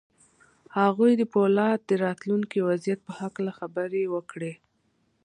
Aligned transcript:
هغه 0.77 1.07
د 1.19 1.23
پولادو 1.33 1.83
د 1.89 1.91
راتلونکي 2.05 2.57
وضعیت 2.69 2.99
په 3.07 3.11
هکله 3.21 3.51
خبرې 3.59 4.03
وکړې 4.15 4.53